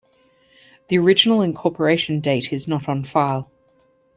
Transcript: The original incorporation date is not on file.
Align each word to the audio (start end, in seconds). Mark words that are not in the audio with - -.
The 0.87 0.97
original 0.97 1.43
incorporation 1.43 2.21
date 2.21 2.51
is 2.51 2.67
not 2.67 2.89
on 2.89 3.03
file. 3.03 3.51